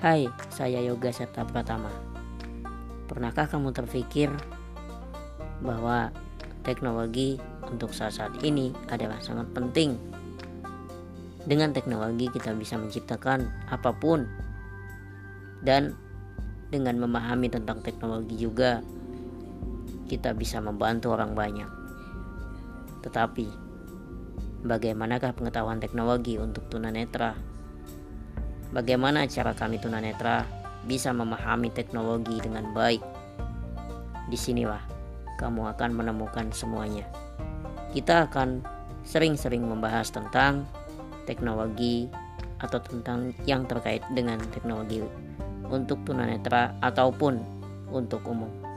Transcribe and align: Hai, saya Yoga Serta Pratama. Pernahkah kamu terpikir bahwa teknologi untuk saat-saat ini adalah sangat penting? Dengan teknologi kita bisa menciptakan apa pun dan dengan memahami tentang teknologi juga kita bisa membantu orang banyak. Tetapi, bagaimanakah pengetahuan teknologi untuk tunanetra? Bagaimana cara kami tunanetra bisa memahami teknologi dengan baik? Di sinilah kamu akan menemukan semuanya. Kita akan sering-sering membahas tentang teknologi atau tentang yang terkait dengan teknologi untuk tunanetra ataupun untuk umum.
Hai, 0.00 0.32
saya 0.48 0.80
Yoga 0.80 1.12
Serta 1.12 1.44
Pratama. 1.44 1.92
Pernahkah 3.04 3.44
kamu 3.52 3.76
terpikir 3.76 4.32
bahwa 5.60 6.08
teknologi 6.64 7.36
untuk 7.68 7.92
saat-saat 7.92 8.40
ini 8.40 8.72
adalah 8.88 9.20
sangat 9.20 9.52
penting? 9.52 10.00
Dengan 11.44 11.76
teknologi 11.76 12.32
kita 12.32 12.56
bisa 12.56 12.80
menciptakan 12.80 13.44
apa 13.68 13.92
pun 13.92 14.24
dan 15.60 15.92
dengan 16.72 16.96
memahami 16.96 17.52
tentang 17.52 17.84
teknologi 17.84 18.40
juga 18.40 18.80
kita 20.08 20.32
bisa 20.32 20.64
membantu 20.64 21.12
orang 21.12 21.36
banyak. 21.36 21.68
Tetapi, 23.04 23.46
bagaimanakah 24.64 25.36
pengetahuan 25.36 25.76
teknologi 25.76 26.40
untuk 26.40 26.72
tunanetra? 26.72 27.59
Bagaimana 28.70 29.26
cara 29.26 29.50
kami 29.50 29.82
tunanetra 29.82 30.46
bisa 30.86 31.10
memahami 31.10 31.74
teknologi 31.74 32.38
dengan 32.38 32.70
baik? 32.70 33.02
Di 34.30 34.38
sinilah 34.38 34.78
kamu 35.42 35.74
akan 35.74 35.90
menemukan 35.90 36.54
semuanya. 36.54 37.02
Kita 37.90 38.30
akan 38.30 38.62
sering-sering 39.02 39.66
membahas 39.66 40.14
tentang 40.14 40.70
teknologi 41.26 42.06
atau 42.62 42.78
tentang 42.78 43.34
yang 43.42 43.66
terkait 43.66 44.06
dengan 44.14 44.38
teknologi 44.54 45.02
untuk 45.66 46.06
tunanetra 46.06 46.78
ataupun 46.78 47.42
untuk 47.90 48.22
umum. 48.30 48.69